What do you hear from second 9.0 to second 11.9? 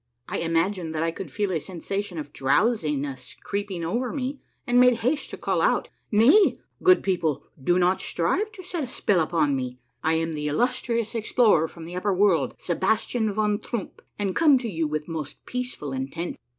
upon me. I am the illustrious explorer from